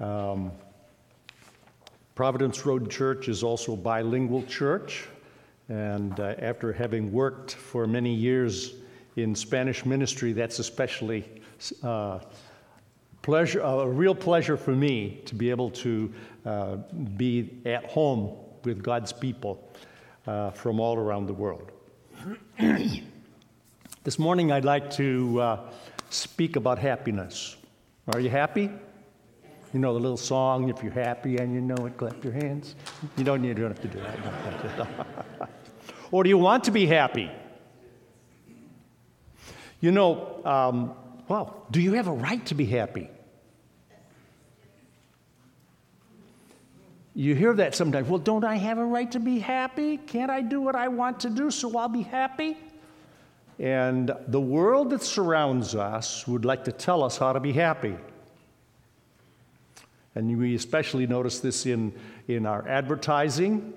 [0.00, 0.52] Um,
[2.14, 5.08] Providence Road Church is also a bilingual church,
[5.68, 8.74] and uh, after having worked for many years
[9.16, 11.28] in Spanish ministry, that's especially
[11.82, 12.20] uh,
[13.22, 16.12] pleasure, a real pleasure for me to be able to
[16.46, 16.76] uh,
[17.16, 19.68] be at home with God's people
[20.26, 21.72] uh, from all around the world.
[22.58, 25.72] this morning, I'd like to uh,
[26.10, 27.56] speak about happiness.
[28.12, 28.70] Are you happy?
[29.72, 32.74] You know the little song, if you're happy and you know it, clap your hands.
[33.16, 35.50] You don't, you don't have to do that.
[36.10, 37.30] or do you want to be happy?
[39.80, 40.94] You know, um,
[41.28, 43.10] well, do you have a right to be happy?
[47.14, 48.08] You hear that sometimes.
[48.08, 49.96] Well, don't I have a right to be happy?
[49.96, 52.56] Can't I do what I want to do so I'll be happy?
[53.58, 57.96] And the world that surrounds us would like to tell us how to be happy.
[60.18, 61.92] And we especially notice this in,
[62.26, 63.72] in our advertising.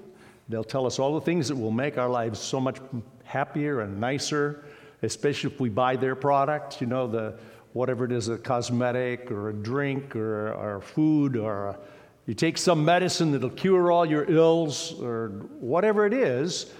[0.49, 2.77] They'll tell us all the things that will make our lives so much
[3.23, 4.65] happier and nicer,
[5.03, 7.35] especially if we buy their product, you know, the,
[7.73, 11.79] whatever it is, a cosmetic or a drink or, or food or a,
[12.25, 15.27] you take some medicine that'll cure all your ills or
[15.59, 16.73] whatever it is.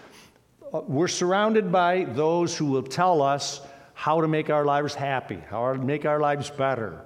[0.74, 3.62] Uh, we're surrounded by those who will tell us
[3.94, 7.06] how to make our lives happy, how to make our lives better.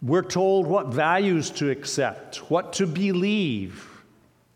[0.00, 4.02] We're told what values to accept, what to believe,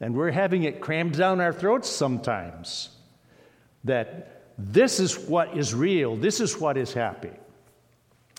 [0.01, 2.91] and we're having it crammed down our throats sometimes
[3.85, 7.33] that this is what is real, this is what is happy.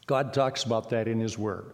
[0.05, 1.71] God talks about that in His Word.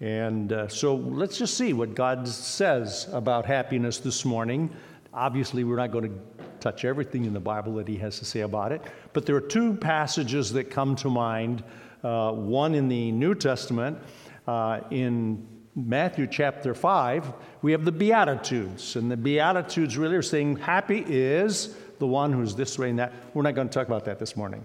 [0.00, 4.74] And uh, so let's just see what God says about happiness this morning.
[5.14, 8.40] Obviously, we're not going to touch everything in the Bible that He has to say
[8.40, 11.62] about it, but there are two passages that come to mind
[12.02, 13.98] uh, one in the New Testament
[14.46, 18.96] uh, in Matthew chapter 5, we have the Beatitudes.
[18.96, 23.12] And the Beatitudes really are saying, Happy is the one who's this way and that.
[23.32, 24.64] We're not going to talk about that this morning.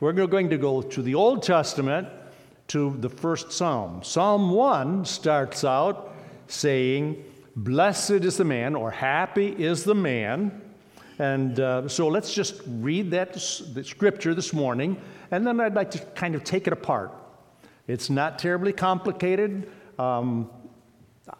[0.00, 2.08] We're going to go to the Old Testament
[2.68, 4.02] to the first Psalm.
[4.02, 6.14] Psalm 1 starts out
[6.46, 7.24] saying,
[7.56, 10.62] Blessed is the man, or happy is the man.
[11.18, 15.00] And uh, so let's just read that the scripture this morning,
[15.30, 17.12] and then I'd like to kind of take it apart.
[17.86, 19.70] It's not terribly complicated.
[19.98, 20.50] Um,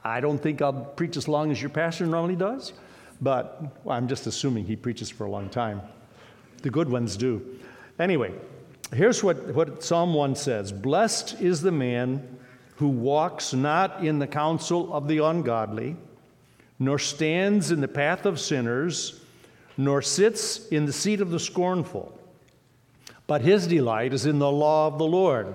[0.05, 2.73] I don't think I'll preach as long as your pastor normally does,
[3.21, 5.81] but well, I'm just assuming he preaches for a long time.
[6.63, 7.59] The good ones do.
[7.99, 8.33] Anyway,
[8.93, 12.39] here's what, what Psalm 1 says Blessed is the man
[12.77, 15.97] who walks not in the counsel of the ungodly,
[16.79, 19.21] nor stands in the path of sinners,
[19.77, 22.18] nor sits in the seat of the scornful.
[23.29, 25.55] But his delight is in the law of the Lord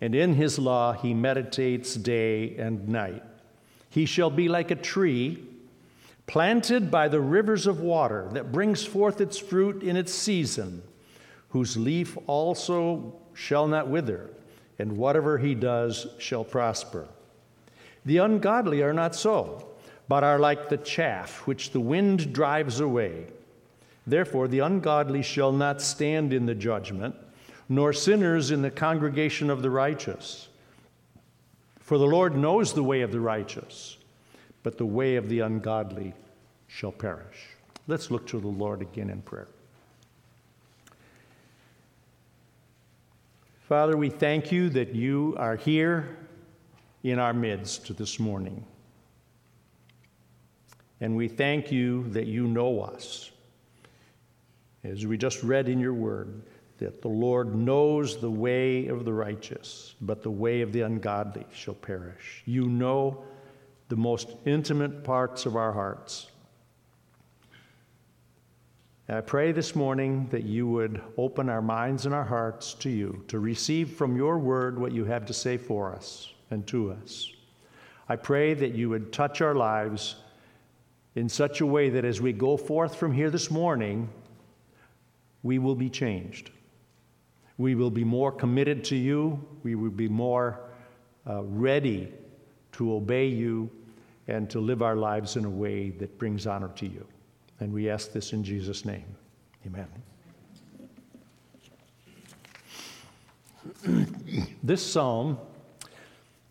[0.00, 3.22] and in his law he meditates day and night.
[3.90, 5.44] He shall be like a tree
[6.26, 10.82] planted by the rivers of water that brings forth its fruit in its season,
[11.48, 14.30] whose leaf also shall not wither,
[14.78, 17.08] and whatever he does shall prosper.
[18.06, 19.68] The ungodly are not so,
[20.08, 23.26] but are like the chaff which the wind drives away.
[24.10, 27.14] Therefore, the ungodly shall not stand in the judgment
[27.70, 30.48] nor sinners in the congregation of the righteous.
[31.78, 33.96] For the Lord knows the way of the righteous,
[34.64, 36.14] but the way of the ungodly
[36.66, 37.46] shall perish.
[37.86, 39.46] Let's look to the Lord again in prayer.
[43.68, 46.16] Father, we thank you that you are here
[47.04, 48.64] in our midst this morning.
[51.00, 53.30] And we thank you that you know us.
[54.82, 56.42] As we just read in your word,
[56.78, 61.46] that the Lord knows the way of the righteous, but the way of the ungodly
[61.52, 62.42] shall perish.
[62.46, 63.22] You know
[63.88, 66.30] the most intimate parts of our hearts.
[69.08, 72.88] And I pray this morning that you would open our minds and our hearts to
[72.88, 76.92] you, to receive from your word what you have to say for us and to
[76.92, 77.30] us.
[78.08, 80.16] I pray that you would touch our lives
[81.16, 84.08] in such a way that as we go forth from here this morning,
[85.42, 86.50] we will be changed
[87.60, 89.38] we will be more committed to you.
[89.64, 90.60] We will be more
[91.28, 92.10] uh, ready
[92.72, 93.70] to obey you
[94.28, 97.06] and to live our lives in a way that brings honor to you.
[97.60, 99.04] And we ask this in Jesus' name.
[99.66, 99.88] Amen.
[104.62, 105.38] this psalm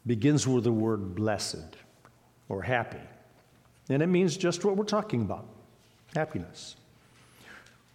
[0.05, 1.75] begins with the word blessed
[2.49, 3.01] or happy.
[3.89, 5.47] And it means just what we're talking about
[6.13, 6.75] happiness.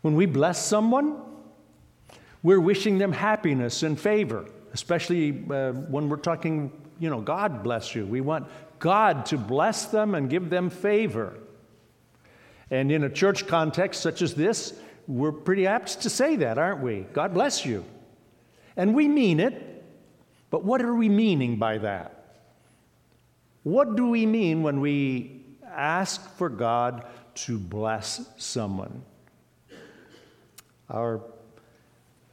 [0.04, 1.16] When we bless someone,
[2.42, 7.94] we're wishing them happiness and favor, especially uh, when we're talking you know, God bless
[7.94, 8.04] you.
[8.04, 8.46] We want
[8.80, 11.38] God to bless them and give them favor.
[12.70, 14.74] And in a church context such as this,
[15.06, 17.06] we're pretty apt to say that, aren't we?
[17.14, 17.82] God bless you.
[18.76, 19.84] And we mean it,
[20.50, 22.42] but what are we meaning by that?
[23.62, 29.02] What do we mean when we ask for God to bless someone?
[30.90, 31.20] Our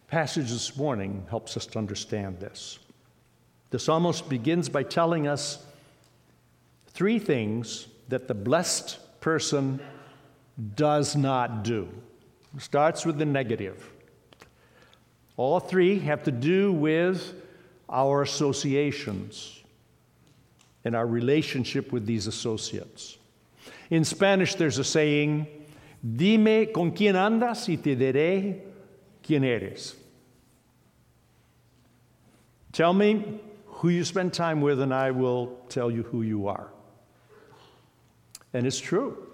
[0.07, 2.79] passage this morning helps us to understand this.
[3.69, 5.65] The psalmist begins by telling us
[6.87, 9.79] three things that the blessed person
[10.75, 11.87] does not do.
[12.55, 13.89] It starts with the negative.
[15.37, 17.33] All three have to do with
[17.89, 19.63] our associations
[20.83, 23.17] and our relationship with these associates.
[23.89, 25.47] In Spanish, there's a saying,
[26.03, 28.61] Dime con quién andas y te diré
[29.21, 29.95] quién eres.
[32.71, 36.71] Tell me who you spend time with, and I will tell you who you are.
[38.53, 39.27] And it's true.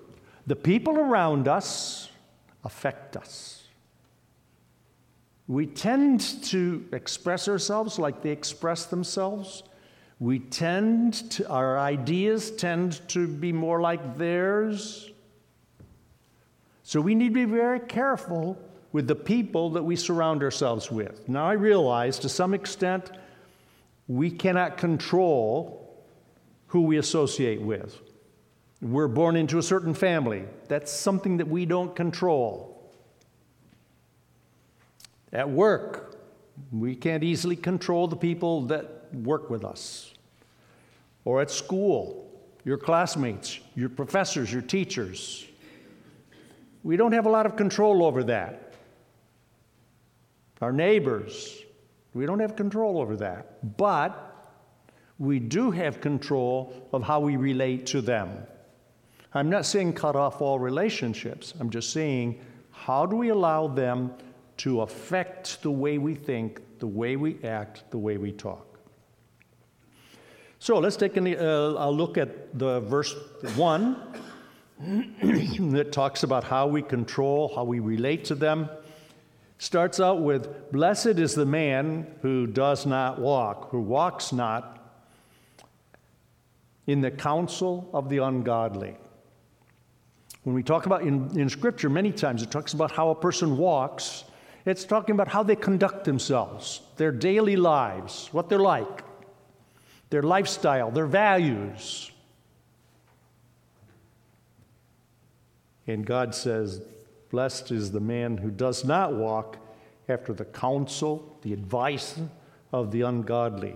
[0.45, 2.09] The people around us
[2.63, 3.63] affect us.
[5.47, 9.63] We tend to express ourselves like they express themselves.
[10.19, 15.09] We tend to, our ideas tend to be more like theirs.
[16.87, 18.57] So we need to be very careful
[18.93, 21.27] with the people that we surround ourselves with.
[21.27, 23.11] Now, I realize to some extent
[24.07, 26.01] we cannot control
[26.67, 27.99] who we associate with.
[28.81, 30.45] We're born into a certain family.
[30.69, 32.89] That's something that we don't control.
[35.33, 36.15] At work,
[36.71, 40.13] we can't easily control the people that work with us.
[41.25, 42.31] Or at school,
[42.63, 45.46] your classmates, your professors, your teachers.
[46.87, 48.71] We don't have a lot of control over that.
[50.61, 51.61] Our neighbors,
[52.13, 53.75] we don't have control over that.
[53.75, 54.55] But
[55.19, 58.29] we do have control of how we relate to them.
[59.33, 61.53] I'm not saying cut off all relationships.
[61.59, 62.39] I'm just saying
[62.71, 64.13] how do we allow them
[64.59, 68.79] to affect the way we think, the way we act, the way we talk?
[70.59, 73.13] So let's take a, uh, look at the verse
[73.57, 74.13] 1
[74.79, 78.69] that talks about how we control, how we relate to them.
[79.57, 84.77] Starts out with Blessed is the man who does not walk, who walks not
[86.85, 88.95] in the counsel of the ungodly.
[90.43, 93.57] When we talk about in, in Scripture, many times it talks about how a person
[93.57, 94.23] walks,
[94.65, 99.03] it's talking about how they conduct themselves, their daily lives, what they're like,
[100.09, 102.11] their lifestyle, their values.
[105.87, 106.81] And God says,
[107.29, 109.57] Blessed is the man who does not walk
[110.07, 112.19] after the counsel, the advice
[112.71, 113.75] of the ungodly,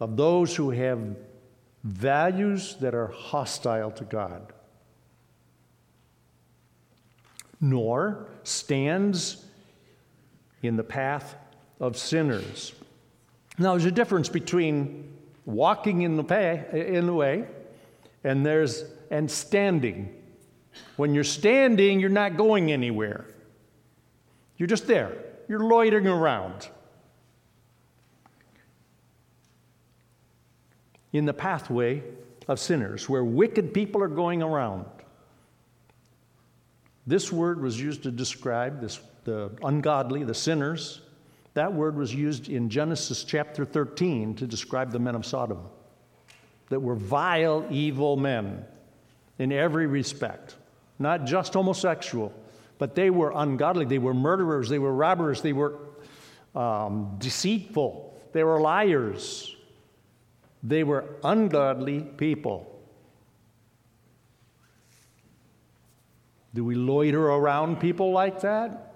[0.00, 1.16] of those who have
[1.84, 4.52] values that are hostile to God
[7.60, 9.44] nor stands
[10.62, 11.36] in the path
[11.80, 12.72] of sinners.
[13.58, 15.12] Now, there's a difference between
[15.44, 17.46] walking in the, path, in the way
[18.24, 20.14] and there's and standing.
[20.96, 23.26] When you're standing, you're not going anywhere.
[24.56, 25.12] You're just there.
[25.48, 26.68] You're loitering around.
[31.12, 32.02] In the pathway
[32.48, 34.86] of sinners, where wicked people are going around.
[37.06, 41.00] This word was used to describe this, the ungodly, the sinners.
[41.54, 45.60] That word was used in Genesis chapter 13 to describe the men of Sodom,
[46.68, 48.64] that were vile, evil men
[49.38, 50.56] in every respect,
[50.98, 52.32] not just homosexual,
[52.78, 53.84] but they were ungodly.
[53.84, 55.78] They were murderers, they were robbers, they were
[56.54, 59.54] um, deceitful, they were liars,
[60.62, 62.72] they were ungodly people.
[66.54, 68.94] Do we loiter around people like that?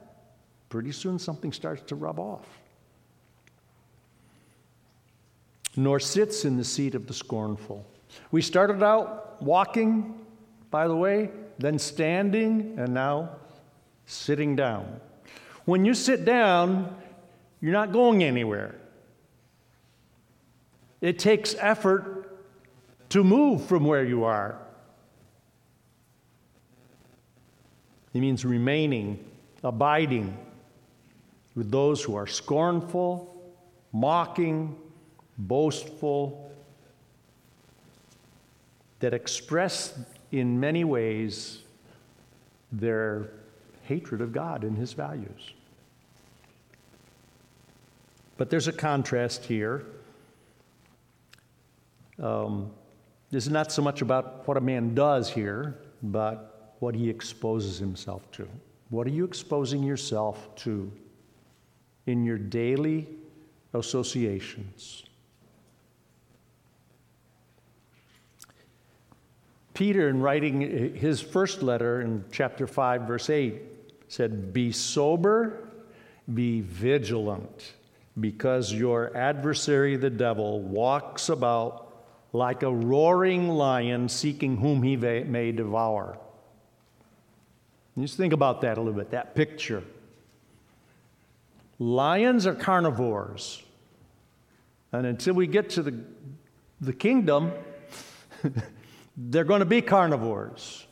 [0.71, 2.47] Pretty soon something starts to rub off.
[5.77, 7.85] Nor sits in the seat of the scornful.
[8.31, 10.15] We started out walking,
[10.71, 13.37] by the way, then standing, and now
[14.07, 15.01] sitting down.
[15.65, 16.97] When you sit down,
[17.61, 18.75] you're not going anywhere.
[21.01, 22.39] It takes effort
[23.11, 24.59] to move from where you are.
[28.13, 29.25] It means remaining,
[29.63, 30.37] abiding
[31.55, 33.53] with those who are scornful,
[33.93, 34.77] mocking,
[35.39, 36.51] boastful,
[39.01, 39.99] that express
[40.33, 41.61] in many ways
[42.73, 43.31] their
[43.83, 45.53] hatred of God and His values.
[48.37, 49.85] But there's a contrast here
[52.21, 52.71] um,
[53.31, 57.79] this is not so much about what a man does here, but what he exposes
[57.79, 58.49] himself to.
[58.91, 60.91] What are you exposing yourself to
[62.07, 63.09] in your daily
[63.73, 65.05] associations?
[69.81, 73.63] Peter, in writing his first letter in chapter 5, verse 8,
[74.09, 75.71] said, Be sober,
[76.35, 77.73] be vigilant,
[78.21, 81.95] because your adversary, the devil, walks about
[82.35, 86.19] like a roaring lion seeking whom he may devour.
[87.99, 89.83] Just think about that a little bit, that picture.
[91.79, 93.63] Lions are carnivores.
[94.93, 95.99] And until we get to the,
[96.83, 97.53] the kingdom,
[99.29, 100.87] they're going to be carnivores.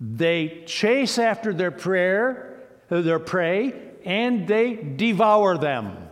[0.00, 3.72] They chase after their prayer, their prey,
[4.04, 6.08] and they devour them.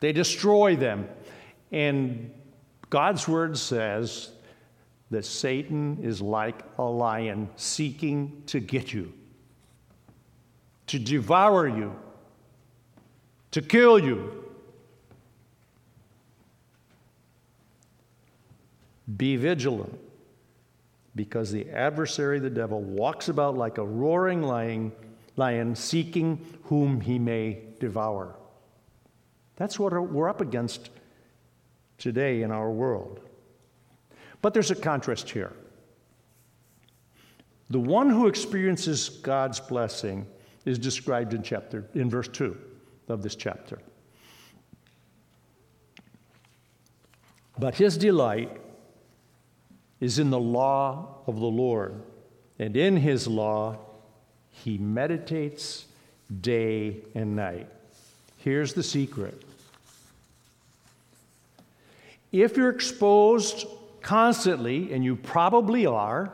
[0.00, 1.08] They destroy them.
[1.70, 2.30] And
[2.90, 4.30] God's word says
[5.10, 9.14] that Satan is like a lion seeking to get you,
[10.88, 11.96] to devour you,
[13.52, 14.51] to kill you.
[19.16, 19.98] Be vigilant,
[21.14, 24.92] because the adversary, the devil, walks about like a roaring lion,
[25.36, 28.36] lion seeking whom he may devour.
[29.56, 30.90] That's what we're up against
[31.98, 33.20] today in our world.
[34.40, 35.52] But there's a contrast here.
[37.70, 40.26] The one who experiences God's blessing
[40.64, 42.56] is described in chapter in verse 2
[43.08, 43.80] of this chapter.
[47.58, 48.60] But his delight
[50.02, 51.94] is in the law of the Lord,
[52.58, 53.78] and in his law
[54.50, 55.84] he meditates
[56.40, 57.68] day and night.
[58.38, 59.40] Here's the secret
[62.32, 63.64] if you're exposed
[64.00, 66.32] constantly, and you probably are,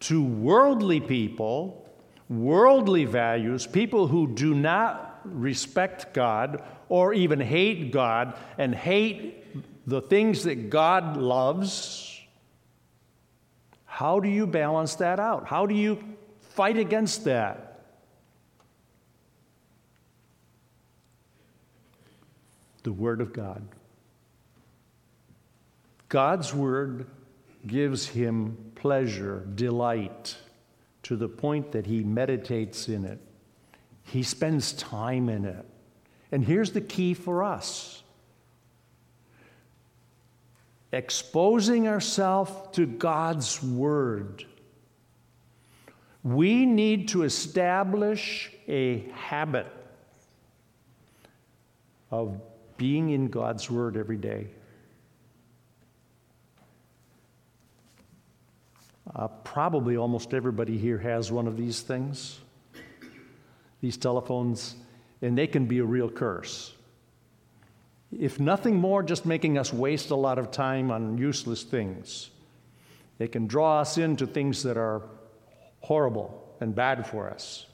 [0.00, 1.86] to worldly people,
[2.30, 9.44] worldly values, people who do not respect God or even hate God and hate
[9.88, 12.20] the things that God loves,
[13.86, 15.46] how do you balance that out?
[15.46, 15.98] How do you
[16.50, 17.80] fight against that?
[22.82, 23.66] The Word of God.
[26.10, 27.06] God's Word
[27.66, 30.36] gives him pleasure, delight,
[31.04, 33.20] to the point that he meditates in it.
[34.04, 35.64] He spends time in it.
[36.30, 38.02] And here's the key for us
[40.92, 44.44] exposing ourselves to God's Word.
[46.22, 49.66] We need to establish a habit
[52.10, 52.40] of
[52.76, 54.48] being in God's Word every day.
[59.14, 62.40] Uh, probably almost everybody here has one of these things,
[63.80, 64.76] these telephones,
[65.22, 66.72] and they can be a real curse.
[68.16, 72.30] If nothing more, just making us waste a lot of time on useless things.
[73.18, 75.02] They can draw us into things that are
[75.80, 77.66] horrible and bad for us.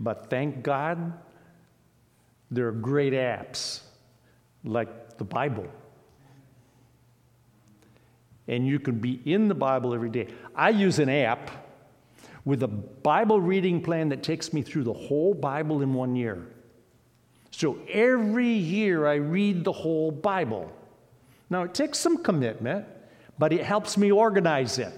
[0.00, 1.12] But thank God,
[2.50, 3.80] there are great apps
[4.64, 5.68] like the Bible
[8.48, 10.28] and you can be in the Bible every day.
[10.54, 11.50] I use an app
[12.44, 16.46] with a Bible reading plan that takes me through the whole Bible in one year.
[17.56, 20.72] So every year I read the whole Bible.
[21.48, 22.84] Now it takes some commitment,
[23.38, 24.92] but it helps me organize it.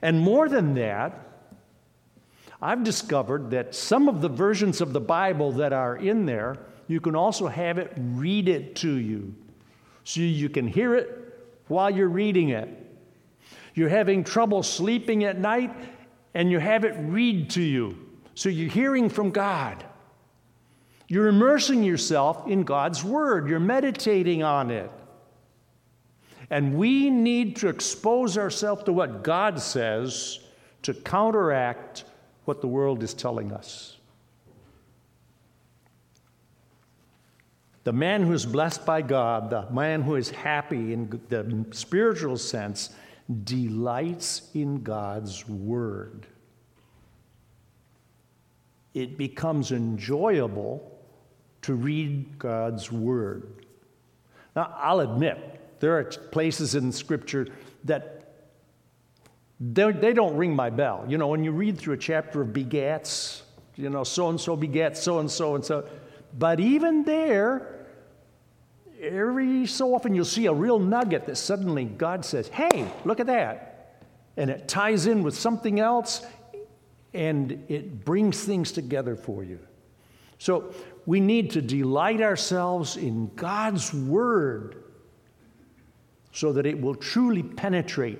[0.00, 1.26] And more than that,
[2.62, 6.56] I've discovered that some of the versions of the Bible that are in there,
[6.88, 9.34] you can also have it read it to you.
[10.04, 12.68] So you can hear it while you're reading it.
[13.74, 15.74] You're having trouble sleeping at night,
[16.32, 17.98] and you have it read to you.
[18.34, 19.84] So you're hearing from God.
[21.10, 24.92] You're immersing yourself in God's Word, you're meditating on it.
[26.50, 30.38] And we need to expose ourselves to what God says
[30.82, 32.04] to counteract
[32.44, 33.96] what the world is telling us.
[37.82, 42.36] The man who is blessed by God, the man who is happy in the spiritual
[42.36, 42.90] sense,
[43.42, 46.28] delights in God's word.
[48.94, 50.98] It becomes enjoyable
[51.62, 53.66] to read God's word.
[54.56, 57.48] Now, I'll admit, there are places in Scripture
[57.84, 58.20] that
[59.60, 61.04] they don't ring my bell.
[61.06, 63.42] You know, when you read through a chapter of begats,
[63.76, 65.86] you know, so and so begats so and so and so,
[66.38, 67.86] But even there,
[69.00, 73.26] every so often you'll see a real nugget that suddenly God says, Hey, look at
[73.26, 73.98] that.
[74.36, 76.24] And it ties in with something else
[77.12, 79.58] and it brings things together for you.
[80.40, 80.72] So
[81.04, 84.82] we need to delight ourselves in God's Word
[86.32, 88.18] so that it will truly penetrate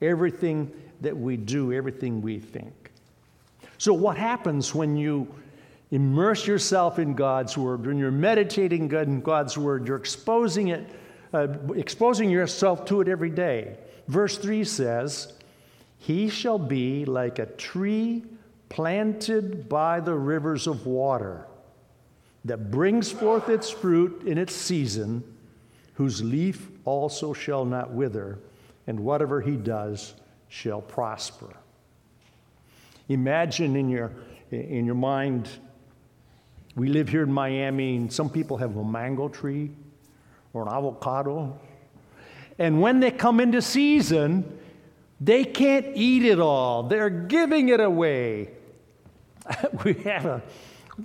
[0.00, 2.90] everything that we do, everything we think.
[3.76, 5.28] So, what happens when you
[5.90, 10.88] immerse yourself in God's Word, when you're meditating in God's Word, you're exposing it,
[11.34, 13.76] uh, exposing yourself to it every day?
[14.08, 15.34] Verse 3 says,
[15.98, 18.24] He shall be like a tree
[18.68, 21.46] planted by the rivers of water
[22.44, 25.22] that brings forth its fruit in its season,
[25.94, 28.38] whose leaf also shall not wither,
[28.86, 30.14] and whatever he does
[30.48, 31.52] shall prosper.
[33.08, 34.12] Imagine in your,
[34.50, 35.48] in your mind,
[36.76, 39.70] we live here in Miami, and some people have a mango tree
[40.52, 41.58] or an avocado.
[42.58, 44.58] And when they come into season,
[45.20, 46.82] they can't eat it all.
[46.82, 48.50] They're giving it away.
[49.84, 50.42] we have a,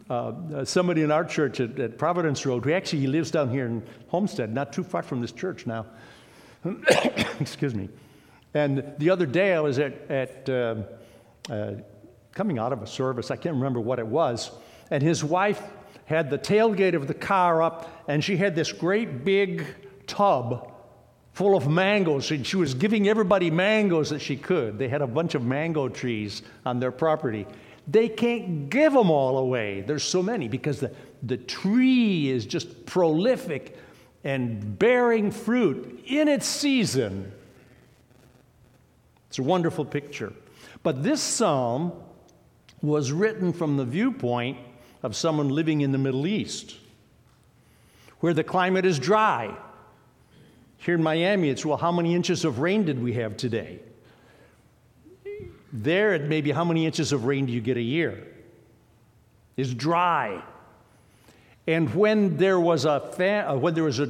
[0.10, 3.84] uh, somebody in our church at, at, Providence Road who actually lives down here in
[4.08, 5.86] Homestead, not too far from this church now.
[7.40, 7.90] Excuse me.
[8.54, 10.76] And the other day I was at, at uh,
[11.50, 11.74] uh,
[12.34, 14.52] coming out of a service, I can't remember what it was,
[14.90, 15.62] and his wife
[16.06, 19.66] had the tailgate of the car up, and she had this great big
[20.08, 20.74] tub
[21.34, 24.78] full of mangoes, and she was giving everybody mangoes that she could.
[24.78, 27.48] They had a bunch of mango trees on their property.
[27.88, 29.82] They can't give them all away.
[29.82, 33.78] There's so many because the, the tree is just prolific
[34.24, 37.32] and bearing fruit in its season.
[39.30, 40.34] It's a wonderful picture.
[40.84, 41.94] But this psalm
[42.82, 44.58] was written from the viewpoint
[45.04, 46.76] of someone living in the Middle East,
[48.20, 49.56] where the climate is dry.
[50.78, 53.80] Here in Miami, it's well, how many inches of rain did we have today?
[55.74, 58.28] There, it may be how many inches of rain do you get a year?
[59.56, 60.44] Is dry.
[61.68, 64.10] And when there was a fa- uh, when there was a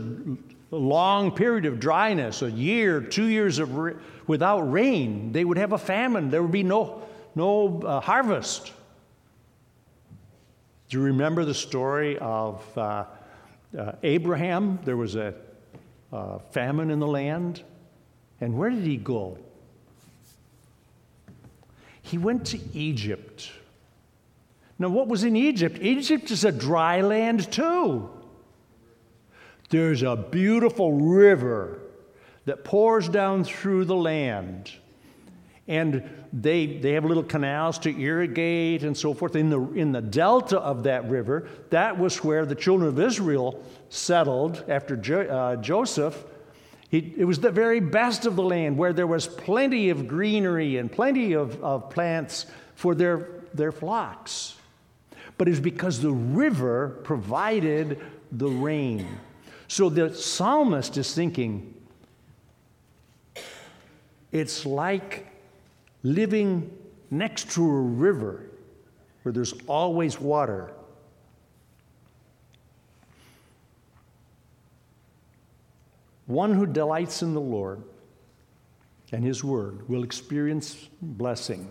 [0.71, 3.93] long period of dryness, a year, two years of ra-
[4.26, 6.30] without rain, they would have a famine.
[6.30, 7.04] There would be no
[7.36, 8.71] no uh, harvest.
[10.89, 13.06] Do you remember the story of uh,
[13.78, 14.80] uh, Abraham?
[14.84, 15.34] There was a
[16.12, 17.63] uh, famine in the land,
[18.39, 19.38] and where did he go?
[22.12, 23.50] He went to Egypt.
[24.78, 25.78] Now, what was in Egypt?
[25.80, 28.10] Egypt is a dry land too.
[29.69, 31.80] There's a beautiful river
[32.43, 34.74] that pours down through the land.
[35.69, 39.38] And they, they have little canals to irrigate and so forth.
[39.38, 43.63] In the, in the delta of that river, that was where the children of Israel
[43.88, 46.21] settled after jo, uh, Joseph
[46.91, 50.75] he, it was the very best of the land where there was plenty of greenery
[50.75, 54.58] and plenty of, of plants for their, their flocks.
[55.38, 58.01] But it was because the river provided
[58.34, 59.08] the rain.
[59.69, 61.73] So the psalmist is thinking,
[64.34, 65.27] it's like
[66.04, 66.77] living
[67.10, 68.47] next to a river
[69.23, 70.73] where there's always water.
[76.31, 77.83] One who delights in the Lord
[79.11, 81.69] and His Word will experience blessing.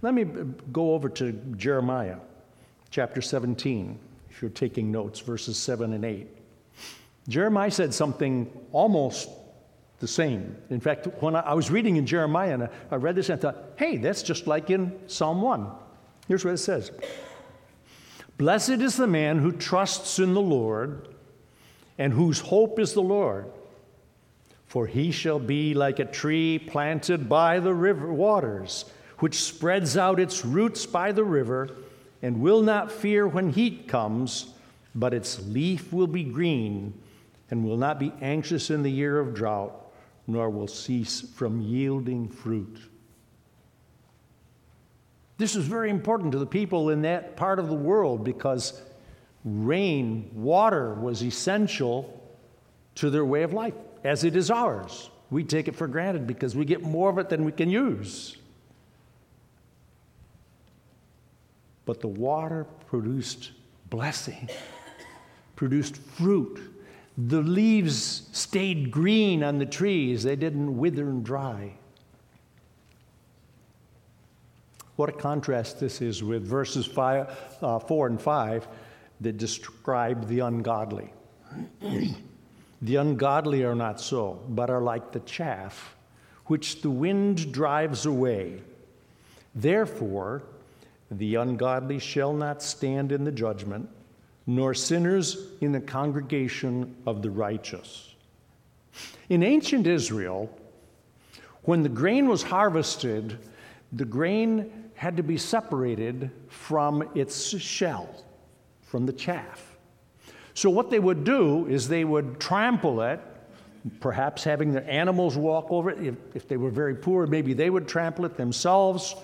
[0.00, 0.24] Let me
[0.72, 2.16] go over to Jeremiah
[2.90, 3.98] chapter 17,
[4.30, 6.26] if you're taking notes, verses 7 and 8.
[7.28, 9.28] Jeremiah said something almost
[9.98, 10.56] the same.
[10.70, 13.98] In fact, when I was reading in Jeremiah and I read this, I thought, hey,
[13.98, 15.70] that's just like in Psalm 1.
[16.26, 16.90] Here's what it says
[18.38, 21.08] Blessed is the man who trusts in the Lord
[21.98, 23.52] and whose hope is the Lord.
[24.70, 28.84] For he shall be like a tree planted by the river waters,
[29.18, 31.70] which spreads out its roots by the river,
[32.22, 34.54] and will not fear when heat comes,
[34.94, 36.94] but its leaf will be green,
[37.50, 39.74] and will not be anxious in the year of drought,
[40.28, 42.78] nor will cease from yielding fruit.
[45.36, 48.80] This is very important to the people in that part of the world because
[49.44, 52.22] rain, water, was essential
[52.94, 55.10] to their way of life as it is ours.
[55.30, 58.36] We take it for granted because we get more of it than we can use.
[61.84, 63.52] But the water produced
[63.88, 64.48] blessing,
[65.56, 66.60] produced fruit.
[67.16, 71.74] The leaves stayed green on the trees, they didn't wither and dry.
[74.96, 78.68] What a contrast this is with verses five, uh, 4 and 5.
[79.22, 81.12] that describe the ungodly.
[82.82, 85.96] the ungodly are not so, but are like the chaff
[86.46, 88.60] which the wind drives away.
[89.54, 90.42] Therefore,
[91.10, 93.88] the ungodly shall not stand in the judgment,
[94.46, 98.14] nor sinners in the congregation of the righteous.
[99.28, 100.50] In ancient Israel,
[101.62, 103.38] when the grain was harvested,
[103.92, 108.24] the grain had to be separated from its shell,
[108.82, 109.69] from the chaff.
[110.54, 113.20] So, what they would do is they would trample it,
[114.00, 116.04] perhaps having their animals walk over it.
[116.04, 119.14] If, if they were very poor, maybe they would trample it themselves,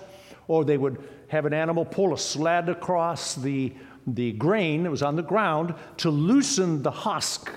[0.47, 3.73] or they would have an animal pull a sled across the,
[4.05, 7.51] the grain that was on the ground to loosen the husk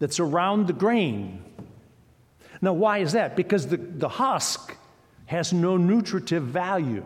[0.00, 1.44] that's around the grain.
[2.60, 3.36] Now, why is that?
[3.36, 4.76] Because the, the husk
[5.26, 7.04] has no nutritive value,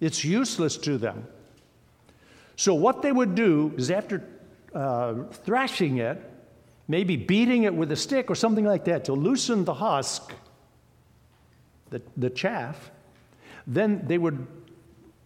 [0.00, 1.26] it's useless to them.
[2.56, 4.22] So, what they would do is after
[4.74, 6.18] uh, thrashing it,
[6.88, 10.32] maybe beating it with a stick or something like that to loosen the husk,
[11.90, 12.90] the, the chaff,
[13.66, 14.46] then they would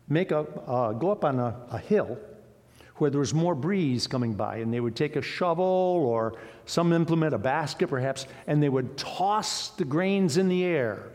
[0.08, 2.18] make a, uh, go up on a, a hill
[2.96, 6.34] where there was more breeze coming by, and they would take a shovel or
[6.66, 11.10] some implement, a basket perhaps, and they would toss the grains in the air.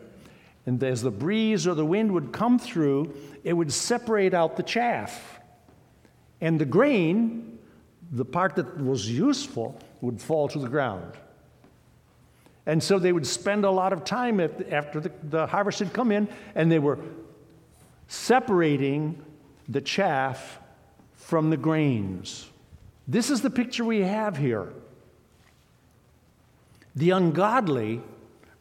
[0.66, 4.64] And as the breeze or the wind would come through, it would separate out the
[4.64, 5.33] chaff.
[6.44, 7.58] And the grain,
[8.12, 11.14] the part that was useful, would fall to the ground.
[12.66, 16.12] And so they would spend a lot of time after the, the harvest had come
[16.12, 17.00] in, and they were
[18.10, 19.24] separating
[19.70, 20.60] the chaff
[21.16, 22.50] from the grains.
[23.08, 24.68] This is the picture we have here.
[26.98, 28.02] The ungodly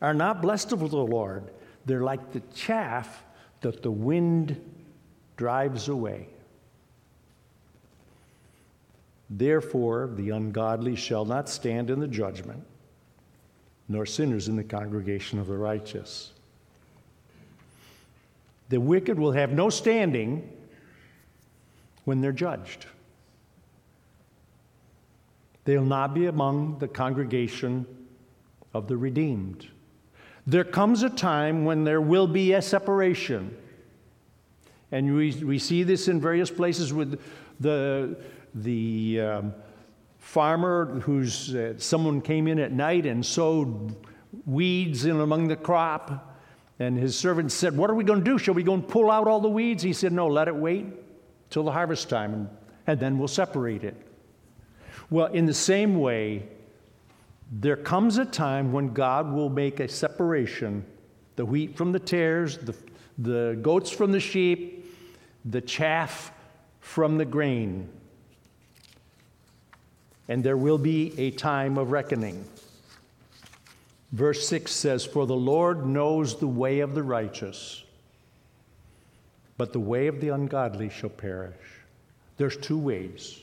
[0.01, 1.51] are not blessed of the Lord.
[1.85, 3.25] They're like the chaff
[3.61, 4.61] that the wind
[5.37, 6.29] drives away.
[9.35, 12.63] Therefore, the ungodly shall not stand in the judgment,
[13.89, 16.33] nor sinners in the congregation of the righteous.
[18.69, 20.53] The wicked will have no standing
[22.05, 22.85] when they're judged.
[25.65, 27.87] They'll not be among the congregation
[28.75, 29.67] of the redeemed.
[30.47, 33.57] There comes a time when there will be a separation.
[34.91, 37.19] And we, we see this in various places with
[37.61, 38.17] the,
[38.55, 39.55] the um,
[40.19, 43.97] farmer who's uh, someone came in at night and sowed
[44.47, 46.39] weeds in among the crop.
[46.79, 48.39] And his servant said, What are we going to do?
[48.39, 49.83] Shall we go and pull out all the weeds?
[49.83, 50.87] He said, No, let it wait
[51.51, 52.49] till the harvest time, and,
[52.87, 53.95] and then we'll separate it.
[55.11, 56.49] Well, in the same way,
[57.51, 60.87] there comes a time when God will make a separation
[61.37, 62.75] the wheat from the tares, the,
[63.19, 64.87] the goats from the sheep,
[65.45, 66.33] the chaff
[66.81, 67.89] from the grain.
[70.29, 72.45] And there will be a time of reckoning.
[74.13, 77.83] Verse 6 says, For the Lord knows the way of the righteous,
[79.57, 81.57] but the way of the ungodly shall perish.
[82.37, 83.43] There's two ways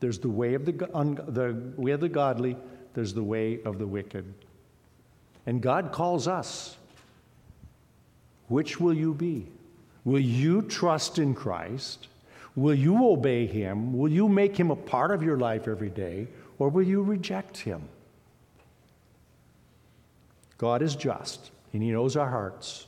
[0.00, 2.56] there's the way of the, the way of the godly,
[2.94, 4.24] there's the way of the wicked.
[5.46, 6.76] And God calls us.
[8.48, 9.46] Which will you be?
[10.04, 12.08] Will you trust in Christ?
[12.56, 13.96] Will you obey Him?
[13.96, 16.26] Will you make Him a part of your life every day?
[16.58, 17.82] Or will you reject Him?
[20.58, 22.86] God is just, and He knows our hearts.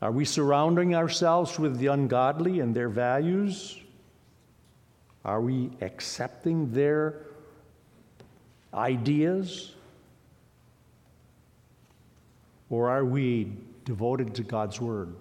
[0.00, 3.78] Are we surrounding ourselves with the ungodly and their values?
[5.24, 7.26] Are we accepting their
[8.74, 9.74] ideas?
[12.70, 13.52] Or are we
[13.84, 15.14] devoted to God's Word?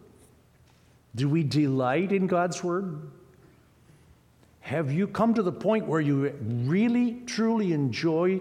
[1.15, 3.11] Do we delight in God's Word?
[4.61, 6.33] Have you come to the point where you
[6.65, 8.39] really, truly enjoy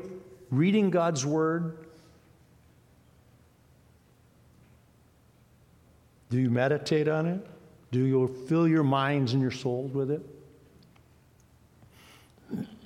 [0.51, 1.79] reading God's Word?
[6.31, 7.45] Do you meditate on it?
[7.91, 10.23] Do you fill your minds and your souls with it?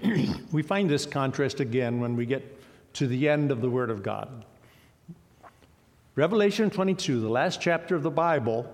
[0.52, 2.58] we find this contrast again when we get
[2.94, 4.44] to the end of the Word of God.
[6.16, 8.72] Revelation 22, the last chapter of the Bible,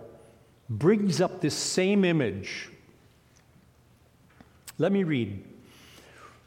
[0.70, 2.70] brings up this same image.
[4.78, 5.44] Let me read.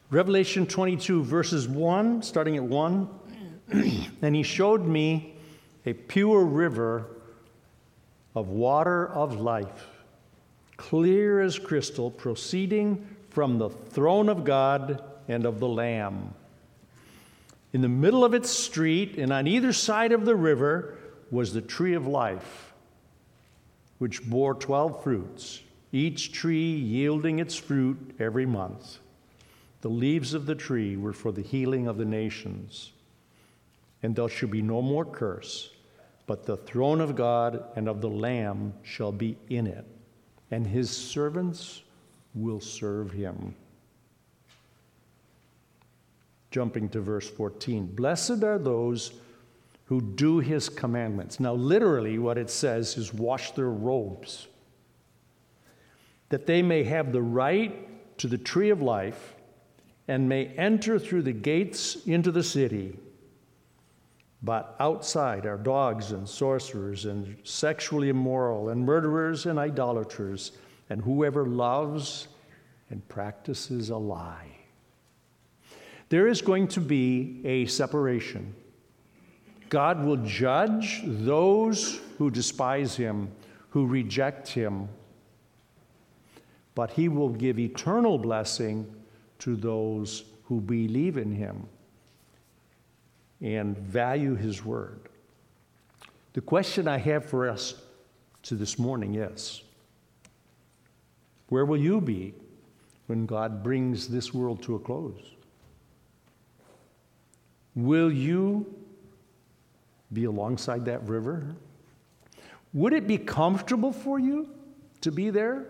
[0.09, 3.09] Revelation 22, verses 1, starting at 1.
[4.21, 5.35] and he showed me
[5.85, 7.07] a pure river
[8.35, 9.87] of water of life,
[10.77, 16.33] clear as crystal, proceeding from the throne of God and of the Lamb.
[17.73, 20.97] In the middle of its street and on either side of the river
[21.31, 22.72] was the tree of life,
[24.03, 25.61] which bore 12 fruits,
[25.93, 28.97] each tree yielding its fruit every month.
[29.79, 32.91] The leaves of the tree were for the healing of the nations.
[34.01, 35.71] And there shall be no more curse,
[36.27, 39.85] but the throne of God and of the Lamb shall be in it,
[40.51, 41.83] and his servants
[42.35, 43.55] will serve him.
[46.51, 49.13] Jumping to verse 14 Blessed are those
[49.85, 51.39] who do his commandments.
[51.39, 54.47] Now, literally, what it says is wash their robes,
[56.29, 59.35] that they may have the right to the tree of life
[60.07, 62.97] and may enter through the gates into the city.
[64.41, 70.51] But outside are dogs and sorcerers and sexually immoral and murderers and idolaters
[70.89, 72.27] and whoever loves
[72.89, 74.57] and practices a lie.
[76.09, 78.53] There is going to be a separation.
[79.73, 83.31] God will judge those who despise him,
[83.69, 84.87] who reject him,
[86.75, 88.85] but he will give eternal blessing
[89.39, 91.65] to those who believe in him
[93.41, 95.09] and value his word.
[96.33, 97.73] The question I have for us
[98.43, 99.63] to this morning is
[101.49, 102.35] where will you be
[103.07, 105.31] when God brings this world to a close?
[107.73, 108.82] Will you
[110.13, 111.55] be alongside that river?
[112.73, 114.49] Would it be comfortable for you
[115.01, 115.69] to be there?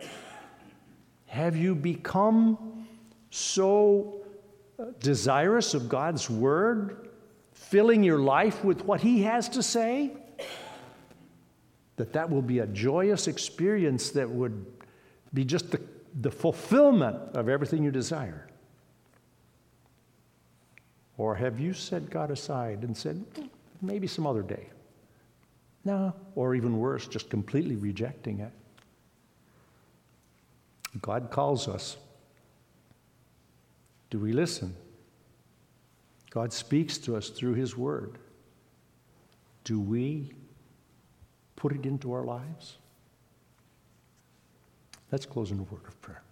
[1.26, 2.86] Have you become
[3.30, 4.22] so
[4.80, 7.10] uh, desirous of God's word,
[7.52, 10.12] filling your life with what He has to say?
[11.96, 14.66] That that will be a joyous experience that would
[15.34, 15.82] be just the,
[16.22, 18.48] the fulfillment of everything you desire.
[21.18, 23.24] Or have you set God aside and said,
[23.84, 24.70] maybe some other day?
[25.86, 28.52] No, or even worse, just completely rejecting it.
[31.02, 31.98] God calls us.
[34.10, 34.76] Do we listen?
[36.30, 38.18] God speaks to us through His Word.
[39.64, 40.32] Do we
[41.56, 42.78] put it into our lives?
[45.12, 46.24] Let's close in a word of prayer.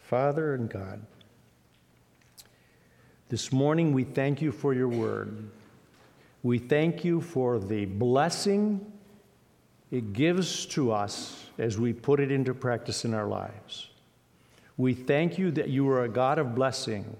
[0.00, 1.00] Father and God,
[3.30, 5.48] this morning we thank you for your word.
[6.42, 8.92] We thank you for the blessing
[9.92, 13.90] it gives to us as we put it into practice in our lives.
[14.76, 17.16] We thank you that you are a God of blessing,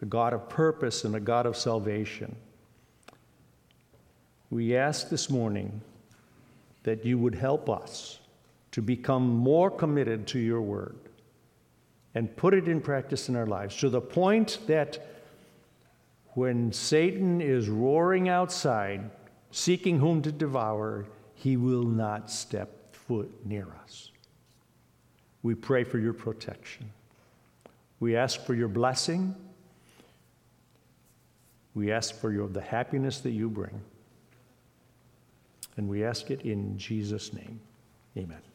[0.00, 2.34] a God of purpose, and a God of salvation.
[4.50, 5.80] We ask this morning
[6.82, 8.18] that you would help us
[8.72, 10.96] to become more committed to your word
[12.16, 15.11] and put it in practice in our lives to the point that
[16.34, 19.10] when Satan is roaring outside,
[19.50, 24.10] seeking whom to devour, he will not step foot near us.
[25.42, 26.90] We pray for your protection.
[28.00, 29.34] We ask for your blessing.
[31.74, 33.80] We ask for your, the happiness that you bring.
[35.76, 37.60] And we ask it in Jesus' name.
[38.16, 38.51] Amen.